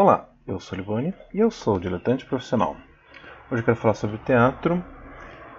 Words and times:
Olá, 0.00 0.28
eu 0.46 0.60
sou 0.60 0.78
Livone 0.78 1.12
e 1.34 1.40
eu 1.40 1.50
sou 1.50 1.76
diletante 1.80 2.24
profissional. 2.24 2.76
Hoje 3.50 3.62
eu 3.62 3.64
quero 3.64 3.76
falar 3.76 3.94
sobre 3.94 4.16
teatro. 4.18 4.80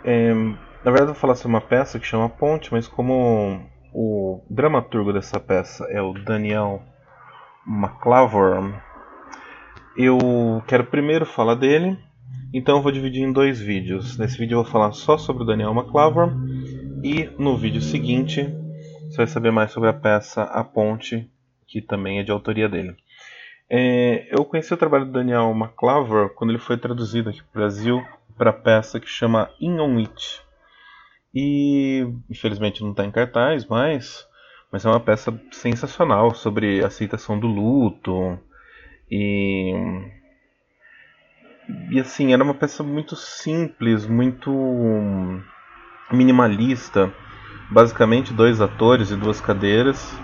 É, 0.01 0.33
na 0.33 0.85
verdade, 0.85 1.01
eu 1.01 1.07
vou 1.07 1.15
falar 1.15 1.35
sobre 1.35 1.57
uma 1.57 1.59
peça 1.59 1.99
que 1.99 2.05
chama 2.05 2.29
Ponte, 2.29 2.71
mas 2.71 2.87
como 2.87 3.59
o 3.93 4.41
dramaturgo 4.49 5.11
dessa 5.11 5.41
peça 5.41 5.83
é 5.89 6.01
o 6.01 6.13
Daniel 6.13 6.81
McClavor, 7.67 8.81
eu 9.97 10.17
quero 10.65 10.85
primeiro 10.85 11.25
falar 11.25 11.55
dele, 11.55 11.99
então 12.53 12.77
eu 12.77 12.81
vou 12.81 12.93
dividir 12.93 13.23
em 13.23 13.33
dois 13.33 13.59
vídeos. 13.59 14.17
Nesse 14.17 14.37
vídeo 14.37 14.55
eu 14.55 14.63
vou 14.63 14.71
falar 14.71 14.93
só 14.93 15.17
sobre 15.17 15.43
o 15.43 15.45
Daniel 15.45 15.73
McClavor 15.73 16.31
e 17.03 17.29
no 17.37 17.57
vídeo 17.57 17.81
seguinte 17.81 18.47
você 19.09 19.17
vai 19.17 19.27
saber 19.27 19.51
mais 19.51 19.71
sobre 19.71 19.89
a 19.89 19.93
peça 19.93 20.43
A 20.43 20.63
Ponte, 20.63 21.29
que 21.67 21.81
também 21.81 22.19
é 22.19 22.23
de 22.23 22.31
autoria 22.31 22.69
dele. 22.69 22.95
É, 23.69 24.27
eu 24.31 24.43
conheci 24.45 24.73
o 24.73 24.77
trabalho 24.77 25.05
do 25.05 25.11
Daniel 25.11 25.51
McClover 25.51 26.29
quando 26.29 26.49
ele 26.49 26.59
foi 26.59 26.75
traduzido 26.75 27.29
aqui 27.29 27.43
para 27.43 27.49
o 27.49 27.61
Brasil 27.61 28.03
para 28.35 28.49
a 28.49 28.53
peça 28.53 28.99
que 28.99 29.07
chama 29.07 29.51
In 29.59 29.79
On 29.79 29.97
It. 29.97 30.41
E 31.35 32.07
infelizmente 32.29 32.81
não 32.81 32.91
está 32.91 33.05
em 33.05 33.11
cartaz, 33.11 33.65
mas, 33.65 34.25
mas 34.71 34.85
é 34.85 34.89
uma 34.89 34.99
peça 34.99 35.39
sensacional 35.51 36.33
sobre 36.33 36.83
aceitação 36.83 37.37
do 37.39 37.45
luto. 37.45 38.39
E, 39.11 39.73
e 41.91 41.99
assim, 41.99 42.33
era 42.33 42.43
uma 42.43 42.55
peça 42.55 42.81
muito 42.81 43.15
simples, 43.15 44.07
muito 44.07 44.51
minimalista. 46.11 47.13
Basicamente 47.69 48.33
dois 48.33 48.61
atores 48.61 49.11
e 49.11 49.15
duas 49.15 49.39
cadeiras. 49.39 50.17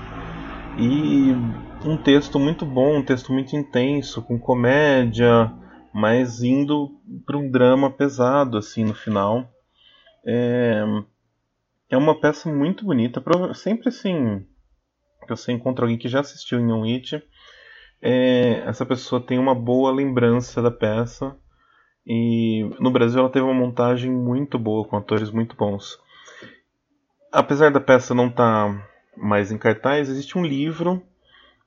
E 0.79 1.35
um 1.83 1.97
texto 1.97 2.39
muito 2.39 2.65
bom, 2.65 2.97
um 2.97 3.03
texto 3.03 3.33
muito 3.33 3.55
intenso, 3.55 4.21
com 4.21 4.39
comédia, 4.39 5.51
mas 5.93 6.41
indo 6.41 6.99
para 7.25 7.37
um 7.37 7.49
drama 7.49 7.89
pesado 7.91 8.57
assim 8.57 8.83
no 8.83 8.93
final. 8.93 9.49
É, 10.25 10.83
é 11.89 11.97
uma 11.97 12.19
peça 12.19 12.51
muito 12.51 12.85
bonita. 12.85 13.23
Sempre 13.53 13.89
assim 13.89 14.45
que 15.23 15.29
você 15.29 15.51
encontra 15.51 15.85
alguém 15.85 15.97
que 15.97 16.07
já 16.07 16.19
assistiu 16.19 16.59
em 16.59 16.93
It, 16.95 17.23
é, 18.01 18.59
essa 18.67 18.85
pessoa 18.85 19.19
tem 19.19 19.39
uma 19.39 19.55
boa 19.55 19.91
lembrança 19.91 20.61
da 20.61 20.71
peça. 20.71 21.35
E 22.05 22.69
no 22.79 22.91
Brasil 22.91 23.19
ela 23.19 23.29
teve 23.29 23.45
uma 23.45 23.53
montagem 23.53 24.11
muito 24.11 24.59
boa, 24.59 24.87
com 24.87 24.95
atores 24.95 25.31
muito 25.31 25.55
bons. 25.55 25.99
Apesar 27.31 27.71
da 27.71 27.79
peça 27.79 28.13
não 28.13 28.27
estar 28.27 28.71
tá 28.71 28.87
mais 29.17 29.51
em 29.51 29.57
cartaz, 29.57 30.07
existe 30.07 30.37
um 30.37 30.45
livro 30.45 31.01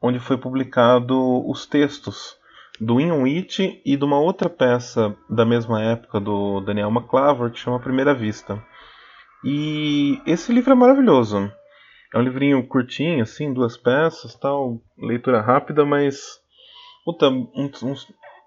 onde 0.00 0.18
foi 0.18 0.36
publicado 0.36 1.48
os 1.48 1.66
textos 1.66 2.36
do 2.80 3.00
In 3.00 3.10
It 3.24 3.82
e 3.84 3.96
de 3.96 4.04
uma 4.04 4.20
outra 4.20 4.48
peça 4.48 5.16
da 5.28 5.44
mesma 5.44 5.82
época 5.82 6.20
do 6.20 6.60
Daniel 6.60 6.90
McClaver 6.90 7.50
que 7.50 7.58
chama 7.58 7.80
Primeira 7.80 8.14
Vista. 8.14 8.62
E 9.44 10.20
esse 10.26 10.52
livro 10.52 10.72
é 10.72 10.76
maravilhoso. 10.76 11.50
É 12.14 12.18
um 12.18 12.22
livrinho 12.22 12.66
curtinho, 12.66 13.22
assim, 13.22 13.52
duas 13.52 13.76
peças, 13.76 14.34
tal, 14.34 14.80
leitura 14.96 15.40
rápida, 15.40 15.84
mas 15.84 16.40
puta, 17.04 17.28
um, 17.28 17.50
um, 17.54 17.94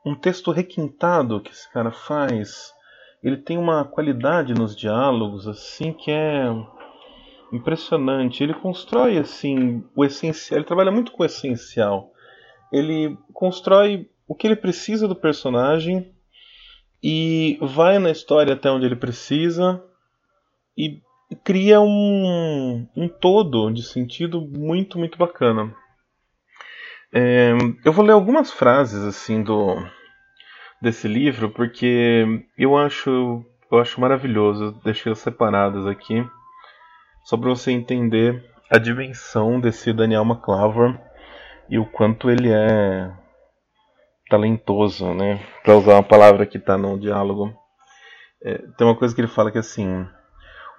um 0.05 0.15
texto 0.15 0.51
requintado 0.51 1.41
que 1.41 1.51
esse 1.51 1.71
cara 1.71 1.91
faz. 1.91 2.73
Ele 3.23 3.37
tem 3.37 3.57
uma 3.57 3.85
qualidade 3.85 4.53
nos 4.53 4.75
diálogos, 4.75 5.47
assim, 5.47 5.93
que 5.93 6.09
é 6.09 6.45
impressionante. 7.51 8.43
Ele 8.43 8.53
constrói 8.53 9.17
assim 9.17 9.83
o 9.95 10.05
essencial, 10.05 10.57
ele 10.57 10.67
trabalha 10.67 10.91
muito 10.91 11.11
com 11.11 11.23
o 11.23 11.25
essencial. 11.25 12.11
Ele 12.71 13.17
constrói 13.33 14.09
o 14.27 14.33
que 14.33 14.47
ele 14.47 14.55
precisa 14.55 15.07
do 15.07 15.15
personagem 15.15 16.13
e 17.03 17.57
vai 17.61 17.99
na 17.99 18.11
história 18.11 18.53
até 18.53 18.69
onde 18.71 18.85
ele 18.85 18.95
precisa 18.95 19.83
e 20.77 21.01
cria 21.43 21.81
um, 21.81 22.87
um 22.95 23.07
todo 23.07 23.71
de 23.71 23.83
sentido 23.83 24.41
muito, 24.41 24.97
muito 24.97 25.17
bacana. 25.17 25.75
É, 27.13 27.51
eu 27.83 27.91
vou 27.91 28.05
ler 28.05 28.13
algumas 28.13 28.51
frases 28.51 29.03
assim 29.03 29.43
do 29.43 29.75
desse 30.81 31.07
livro 31.07 31.49
porque 31.51 32.25
eu 32.57 32.77
acho 32.77 33.45
eu 33.69 33.79
acho 33.79 33.99
maravilhoso, 33.99 34.79
deixei 34.83 35.13
separadas 35.13 35.85
aqui 35.85 36.25
só 37.23 37.37
para 37.37 37.49
você 37.49 37.71
entender 37.71 38.43
a 38.69 38.77
dimensão 38.77 39.59
desse 39.59 39.91
Daniel 39.93 40.23
McClover 40.23 40.99
e 41.69 41.77
o 41.77 41.85
quanto 41.85 42.29
ele 42.29 42.51
é 42.51 43.11
talentoso, 44.29 45.13
né? 45.13 45.45
Para 45.63 45.75
usar 45.75 45.93
uma 45.93 46.03
palavra 46.03 46.45
que 46.45 46.57
está 46.57 46.77
no 46.77 46.97
diálogo. 46.97 47.53
É, 48.43 48.57
tem 48.77 48.87
uma 48.87 48.95
coisa 48.95 49.13
que 49.13 49.21
ele 49.21 49.27
fala 49.27 49.51
que 49.51 49.57
assim: 49.57 50.07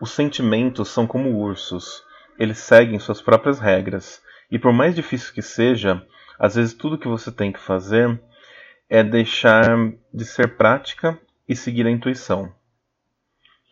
os 0.01 0.11
sentimentos 0.11 0.89
são 0.89 1.07
como 1.07 1.39
ursos, 1.39 2.03
eles 2.39 2.59
seguem 2.59 2.99
suas 2.99 3.21
próprias 3.21 3.61
regras, 3.61 4.23
e 4.51 4.59
por 4.59 4.73
mais 4.73 4.95
difícil 4.95 5.33
que 5.33 5.43
seja, 5.43 6.05
às 6.39 6.57
vezes 6.57 6.75
tudo 6.75 6.99
que 6.99 7.07
você 7.07 7.31
tem 7.31 7.53
que 7.53 7.61
fazer 7.61 8.21
é 8.89 9.03
deixar 9.03 9.65
de 10.13 10.25
ser 10.25 10.57
prática 10.57 11.19
e 11.49 11.55
seguir 11.55 11.87
a 11.87 11.91
intuição. 11.91 12.53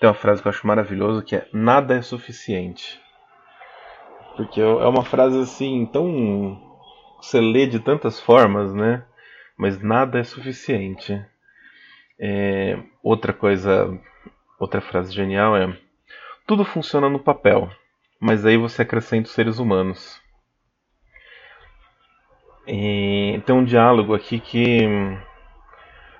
Tem 0.00 0.08
uma 0.08 0.14
frase 0.14 0.40
que 0.40 0.48
eu 0.48 0.50
acho 0.50 0.66
maravilhosa 0.66 1.22
que 1.22 1.36
é 1.36 1.46
nada 1.52 1.94
é 1.94 2.02
suficiente. 2.02 2.98
Porque 4.34 4.60
é 4.60 4.64
uma 4.64 5.04
frase 5.04 5.38
assim 5.38 5.86
tão 5.92 6.58
você 7.20 7.38
lê 7.38 7.66
de 7.66 7.78
tantas 7.78 8.18
formas, 8.18 8.72
né? 8.72 9.04
Mas 9.58 9.82
nada 9.82 10.18
é 10.18 10.24
suficiente. 10.24 11.22
É, 12.18 12.78
outra 13.02 13.34
coisa, 13.34 13.90
outra 14.58 14.80
frase 14.80 15.12
genial 15.12 15.54
é 15.54 15.78
tudo 16.46 16.64
funciona 16.64 17.08
no 17.08 17.20
papel, 17.20 17.70
mas 18.18 18.44
aí 18.44 18.56
você 18.56 18.82
acrescenta 18.82 19.28
os 19.28 19.34
seres 19.34 19.58
humanos. 19.58 20.20
E 22.66 23.40
tem 23.46 23.54
um 23.54 23.64
diálogo 23.64 24.14
aqui 24.14 24.40
que, 24.40 24.80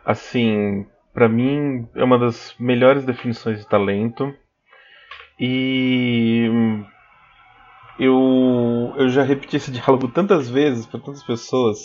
assim, 0.04 0.86
para 1.12 1.28
mim 1.28 1.88
é 1.94 2.04
uma 2.04 2.18
das 2.18 2.54
melhores 2.58 3.04
definições 3.04 3.58
de 3.58 3.68
talento. 3.68 4.34
E 5.38 6.48
eu, 7.98 8.94
eu 8.96 9.08
já 9.08 9.22
repeti 9.22 9.56
esse 9.56 9.70
diálogo 9.72 10.08
tantas 10.08 10.48
vezes 10.48 10.86
para 10.86 11.00
tantas 11.00 11.22
pessoas, 11.22 11.78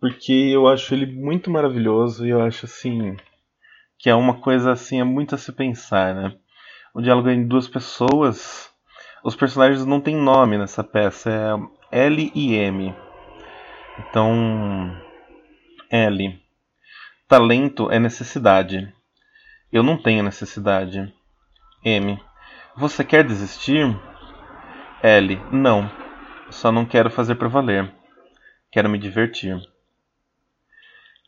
porque 0.00 0.32
eu 0.32 0.66
acho 0.66 0.94
ele 0.94 1.06
muito 1.06 1.50
maravilhoso 1.50 2.26
e 2.26 2.30
eu 2.30 2.40
acho 2.42 2.66
assim 2.66 3.16
que 3.98 4.08
é 4.08 4.14
uma 4.14 4.34
coisa 4.40 4.72
assim 4.72 5.00
é 5.00 5.04
muito 5.04 5.34
a 5.34 5.38
se 5.38 5.52
pensar, 5.52 6.14
né? 6.14 6.36
O 6.94 7.00
diálogo 7.00 7.28
é 7.28 7.34
em 7.34 7.46
duas 7.46 7.66
pessoas. 7.66 8.72
Os 9.24 9.34
personagens 9.34 9.84
não 9.84 10.00
têm 10.00 10.16
nome 10.16 10.56
nessa 10.56 10.84
peça, 10.84 11.30
é 11.90 12.06
L 12.06 12.32
e 12.32 12.54
M. 12.54 12.94
Então, 13.98 14.96
L 15.90 16.47
Talento 17.28 17.90
é 17.90 17.98
necessidade. 17.98 18.90
Eu 19.70 19.82
não 19.82 19.98
tenho 19.98 20.22
necessidade. 20.22 21.12
M. 21.84 22.18
Você 22.74 23.04
quer 23.04 23.22
desistir? 23.22 23.84
L. 25.02 25.38
Não. 25.52 25.90
Só 26.48 26.72
não 26.72 26.86
quero 26.86 27.10
fazer 27.10 27.34
para 27.34 27.46
valer. 27.46 27.92
Quero 28.72 28.88
me 28.88 28.98
divertir. 28.98 29.60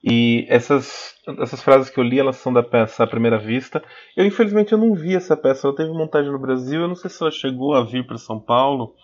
E 0.02 0.46
essas, 0.48 1.16
essas 1.38 1.62
frases 1.62 1.90
que 1.90 2.00
eu 2.00 2.04
li, 2.04 2.18
elas 2.18 2.36
são 2.36 2.50
da 2.50 2.62
peça 2.62 3.04
à 3.04 3.06
primeira 3.06 3.38
vista. 3.38 3.84
Eu, 4.16 4.24
infelizmente, 4.24 4.72
eu 4.72 4.78
não 4.78 4.94
vi 4.94 5.14
essa 5.14 5.36
peça. 5.36 5.66
Ela 5.66 5.76
teve 5.76 5.92
montagem 5.92 6.32
no 6.32 6.38
Brasil. 6.38 6.80
Eu 6.80 6.88
não 6.88 6.96
sei 6.96 7.10
se 7.10 7.22
ela 7.22 7.30
chegou 7.30 7.74
a 7.74 7.84
vir 7.84 8.06
para 8.06 8.16
São 8.16 8.40
Paulo 8.40 8.94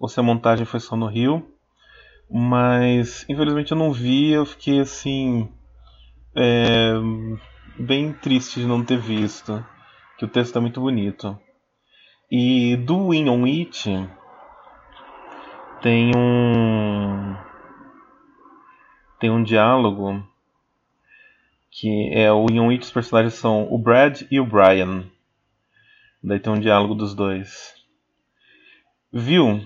ou 0.00 0.08
se 0.08 0.18
a 0.18 0.22
montagem 0.22 0.64
foi 0.64 0.80
só 0.80 0.96
no 0.96 1.06
Rio. 1.06 1.46
Mas, 2.30 3.26
infelizmente, 3.28 3.72
eu 3.72 3.76
não 3.76 3.92
vi. 3.92 4.30
Eu 4.30 4.46
fiquei 4.46 4.80
assim 4.80 5.52
é, 6.36 6.92
bem 7.78 8.12
triste 8.12 8.60
de 8.60 8.66
não 8.66 8.84
ter 8.84 8.98
visto. 8.98 9.64
Que 10.18 10.24
o 10.24 10.28
texto 10.28 10.56
é 10.56 10.60
muito 10.60 10.80
bonito. 10.80 11.38
E 12.30 12.76
do 12.76 13.10
Win 13.10 13.28
on 13.28 13.44
It 13.44 14.08
tem 15.82 16.10
um 16.16 17.36
tem 19.20 19.30
um 19.30 19.42
diálogo 19.42 20.26
que 21.70 22.10
é 22.12 22.32
o 22.32 22.46
Win 22.46 22.60
on 22.60 22.70
It 22.70 22.84
os 22.84 22.90
personagens 22.90 23.34
são 23.34 23.72
o 23.72 23.78
Brad 23.78 24.22
e 24.30 24.40
o 24.40 24.46
Brian. 24.46 25.04
Daí 26.22 26.40
tem 26.40 26.52
um 26.52 26.58
diálogo 26.58 26.94
dos 26.94 27.14
dois. 27.14 27.74
Viu? 29.12 29.64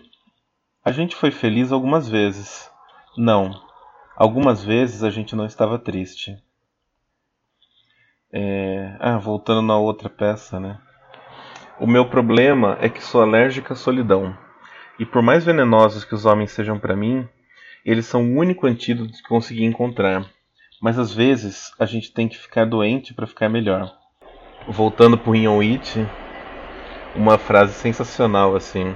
A 0.85 0.93
gente 0.93 1.17
foi 1.17 1.31
feliz 1.31 1.73
algumas 1.73 2.09
vezes. 2.09 2.71
Não. 3.17 3.51
Algumas 4.17 4.63
vezes 4.63 5.03
a 5.03 5.11
gente 5.11 5.35
não 5.35 5.47
estava 5.47 5.79
triste. 5.79 6.37
É... 8.33 8.97
Ah, 9.01 9.19
voltando 9.19 9.63
na 9.63 9.77
outra 9.77 10.09
peça, 10.09 10.61
né? 10.61 10.79
O 11.81 11.87
meu 11.87 12.07
problema 12.07 12.77
é 12.81 12.89
que 12.89 13.03
sou 13.03 13.23
alérgica 13.23 13.73
à 13.73 13.77
solidão. 13.77 14.37
E 14.99 15.07
por 15.07 15.23
mais 15.23 15.45
venenosos 15.45 16.05
que 16.05 16.15
os 16.15 16.27
homens 16.27 16.53
sejam 16.53 16.79
para 16.79 16.95
mim, 16.95 17.27
eles 17.85 18.07
são 18.07 18.23
o 18.23 18.37
único 18.37 18.67
antídoto 18.67 19.13
que 19.13 19.29
consegui 19.29 19.65
encontrar. 19.65 20.27
Mas 20.81 20.99
às 20.99 21.13
vezes 21.13 21.73
a 21.79 21.87
gente 21.87 22.13
tem 22.13 22.29
que 22.29 22.39
ficar 22.39 22.67
doente 22.67 23.15
para 23.15 23.27
ficar 23.27 23.49
melhor. 23.49 23.91
Voltando 24.69 25.17
pro 25.17 25.35
Ian 25.35 25.53
Witch, 25.53 25.97
uma 27.17 27.39
frase 27.39 27.73
sensacional 27.75 28.55
assim. 28.55 28.95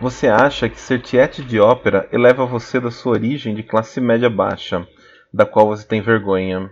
Você 0.00 0.28
acha 0.28 0.68
que 0.68 0.80
ser 0.80 1.00
tiete 1.00 1.42
de 1.42 1.58
ópera 1.58 2.08
eleva 2.12 2.46
você 2.46 2.78
da 2.78 2.90
sua 2.90 3.12
origem 3.12 3.54
de 3.54 3.62
classe 3.62 4.00
média 4.00 4.30
baixa, 4.30 4.86
da 5.32 5.44
qual 5.44 5.66
você 5.66 5.86
tem 5.86 6.00
vergonha? 6.00 6.70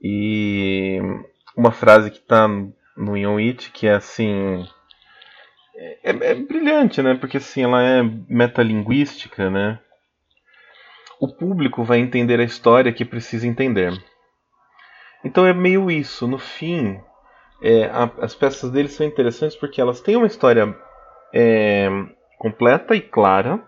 E 0.00 1.00
uma 1.56 1.72
frase 1.72 2.10
que 2.10 2.18
está 2.18 2.46
no 2.96 3.16
Ian 3.16 3.32
Witch 3.32 3.70
que 3.72 3.86
é 3.86 3.94
assim 3.94 4.66
é, 5.76 6.10
é, 6.10 6.34
brilhante, 6.34 7.02
né? 7.02 7.14
Porque 7.14 7.36
assim, 7.36 7.62
ela 7.62 7.82
é 7.82 8.02
metalinguística, 8.28 9.50
né? 9.50 9.78
O 11.20 11.28
público 11.28 11.84
vai 11.84 11.98
entender 11.98 12.40
a 12.40 12.44
história 12.44 12.92
que 12.92 13.04
precisa 13.04 13.46
entender. 13.46 13.92
Então 15.24 15.46
é 15.46 15.52
meio 15.52 15.90
isso. 15.90 16.26
No 16.26 16.38
fim, 16.38 17.00
é, 17.60 17.86
a, 17.86 18.10
as 18.20 18.34
peças 18.34 18.70
dele 18.70 18.88
são 18.88 19.06
interessantes 19.06 19.56
porque 19.56 19.80
elas 19.80 20.00
têm 20.00 20.16
uma 20.16 20.26
história 20.26 20.74
é, 21.32 21.88
completa 22.38 22.94
e 22.94 23.00
clara. 23.00 23.62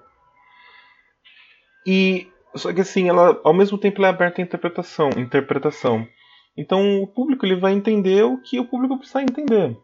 E 1.87 2.31
só 2.55 2.73
que 2.73 2.81
assim, 2.81 3.09
ela 3.09 3.41
ao 3.45 3.53
mesmo 3.53 3.77
tempo 3.79 4.03
é 4.05 4.09
aberta 4.09 4.41
à 4.41 4.45
interpretação, 4.45 5.11
interpretação. 5.17 6.07
Então 6.59 7.01
o 7.01 7.07
público 7.07 7.47
ele 7.47 7.55
vai 7.55 7.73
entender 7.73 8.25
o 8.25 8.43
que 8.43 8.59
o 8.59 8.65
público 8.65 8.99
precisa 8.99 9.23
entender. 9.23 9.79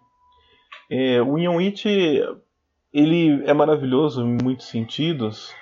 É, 0.91 1.23
o 1.23 1.39
Ian 1.39 1.53
Witch 1.53 1.87
ele 2.93 3.43
é 3.45 3.55
maravilhoso 3.55 4.23
em 4.23 4.37
muitos 4.43 4.67
sentidos, 4.67 5.55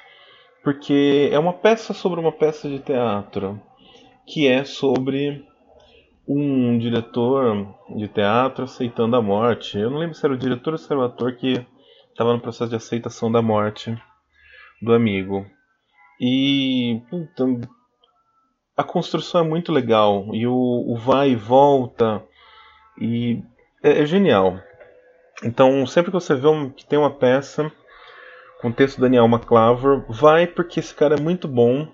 porque 0.64 1.28
é 1.30 1.38
uma 1.38 1.52
peça 1.52 1.92
sobre 1.92 2.18
uma 2.18 2.32
peça 2.32 2.66
de 2.66 2.78
teatro, 2.78 3.60
que 4.26 4.48
é 4.48 4.64
sobre 4.64 5.44
um 6.26 6.78
diretor 6.78 7.68
de 7.94 8.08
teatro 8.08 8.64
aceitando 8.64 9.14
a 9.14 9.20
morte. 9.20 9.78
Eu 9.78 9.90
não 9.90 9.98
lembro 9.98 10.14
se 10.14 10.24
era 10.24 10.34
o 10.34 10.38
diretor 10.38 10.72
ou 10.72 10.78
se 10.78 10.90
era 10.90 11.00
o 11.00 11.04
ator 11.04 11.36
que 11.36 11.66
estava 12.10 12.32
no 12.32 12.40
processo 12.40 12.70
de 12.70 12.76
aceitação 12.76 13.30
da 13.30 13.42
morte 13.42 13.94
do 14.80 14.94
amigo. 14.94 15.44
E 16.18 17.02
puta, 17.10 17.44
a 18.76 18.82
construção 18.82 19.44
é 19.44 19.48
muito 19.48 19.72
legal 19.72 20.28
e 20.32 20.46
o, 20.46 20.52
o 20.52 20.96
vai 20.96 21.30
e 21.30 21.36
volta 21.36 22.22
e 22.98 23.42
é, 23.82 24.02
é 24.02 24.06
genial. 24.06 24.58
Então, 25.44 25.86
sempre 25.86 26.10
que 26.10 26.20
você 26.20 26.34
vê 26.34 26.46
um, 26.46 26.70
que 26.70 26.86
tem 26.86 26.98
uma 26.98 27.10
peça 27.10 27.70
com 28.60 28.70
texto 28.70 29.00
Daniel 29.00 29.26
McClaver, 29.26 30.04
vai 30.08 30.46
porque 30.46 30.80
esse 30.80 30.94
cara 30.94 31.16
é 31.16 31.20
muito 31.20 31.48
bom. 31.48 31.88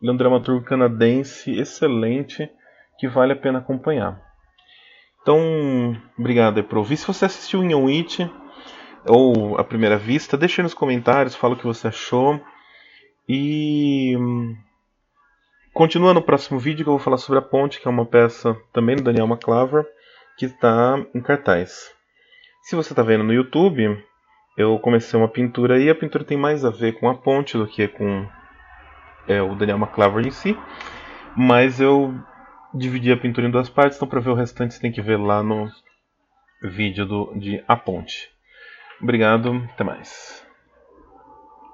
Ele 0.00 0.10
é 0.10 0.12
um 0.12 0.16
dramaturgo 0.16 0.64
canadense 0.64 1.52
excelente 1.58 2.50
que 2.98 3.06
vale 3.06 3.32
a 3.32 3.36
pena 3.36 3.58
acompanhar. 3.58 4.20
Então, 5.20 6.00
obrigado 6.18 6.62
por 6.64 6.78
ouvir. 6.78 6.96
Se 6.96 7.06
você 7.06 7.26
assistiu 7.26 7.62
em 7.62 7.74
Witch 7.74 8.20
ou 9.06 9.58
a 9.58 9.64
primeira 9.64 9.98
vista, 9.98 10.36
deixe 10.38 10.62
nos 10.62 10.72
comentários, 10.72 11.34
fala 11.34 11.54
o 11.54 11.56
que 11.56 11.66
você 11.66 11.88
achou. 11.88 12.40
E 13.28 14.16
continua 15.78 16.12
no 16.12 16.20
próximo 16.20 16.58
vídeo 16.58 16.82
que 16.84 16.88
eu 16.88 16.94
vou 16.94 16.98
falar 16.98 17.18
sobre 17.18 17.38
a 17.38 17.42
Ponte, 17.42 17.80
que 17.80 17.86
é 17.86 17.90
uma 17.90 18.04
peça 18.04 18.56
também 18.72 18.96
do 18.96 19.04
Daniel 19.04 19.28
McClaver, 19.28 19.86
que 20.36 20.46
está 20.46 20.98
em 21.14 21.20
cartaz. 21.20 21.94
Se 22.62 22.74
você 22.74 22.92
está 22.92 23.00
vendo 23.00 23.22
no 23.22 23.32
YouTube, 23.32 23.96
eu 24.56 24.76
comecei 24.80 25.16
uma 25.16 25.28
pintura 25.28 25.76
aí. 25.76 25.88
A 25.88 25.94
pintura 25.94 26.24
tem 26.24 26.36
mais 26.36 26.64
a 26.64 26.70
ver 26.70 26.98
com 26.98 27.08
a 27.08 27.14
ponte 27.14 27.56
do 27.56 27.64
que 27.64 27.86
com 27.86 28.28
é, 29.28 29.40
o 29.40 29.54
Daniel 29.54 29.78
McClaver 29.78 30.26
em 30.26 30.32
si. 30.32 30.58
Mas 31.36 31.80
eu 31.80 32.12
dividi 32.74 33.12
a 33.12 33.16
pintura 33.16 33.46
em 33.46 33.50
duas 33.52 33.70
partes, 33.70 33.96
então 33.96 34.08
para 34.08 34.18
ver 34.18 34.30
o 34.30 34.34
restante 34.34 34.74
você 34.74 34.80
tem 34.80 34.90
que 34.90 35.00
ver 35.00 35.16
lá 35.16 35.44
no 35.44 35.70
vídeo 36.60 37.06
do, 37.06 37.32
de 37.36 37.62
A 37.68 37.76
Ponte. 37.76 38.28
Obrigado, 39.00 39.64
até 39.72 39.84
mais. 39.84 40.47